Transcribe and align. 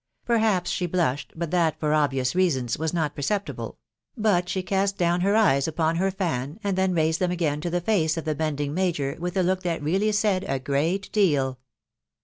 Perhaps 0.25 0.71
she* 0.71 0.87
blushed, 0.87 1.31
but 1.35 1.51
that, 1.51 1.79
for 1.79 1.93
obvious 1.93 2.33
■ 2.33 2.35
reasons, 2.35 2.75
was 2.75 2.91
not 2.91 3.13
perceptible; 3.15 3.77
but 4.17 4.49
she 4.49 4.63
cast 4.63 4.97
down 4.97 5.21
her 5.21 5.35
eyes 5.35 5.67
upon 5.67 5.93
B 5.93 5.99
ber 5.99 6.09
fan, 6.09 6.59
and 6.63 6.75
then 6.75 6.95
raised 6.95 7.19
them 7.19 7.29
again 7.29 7.61
tQ 7.61 7.69
the 7.69 7.81
face 7.81 8.17
of 8.17 8.25
the 8.25 8.33
bending 8.33 8.69
J 8.69 8.73
major 8.73 9.15
with 9.19 9.37
a 9.37 9.43
look 9.43 9.61
that 9.61 9.83
really 9.83 10.11
said 10.11 10.43
a 10.47 10.57
great 10.57 11.11
deal. 11.11 11.59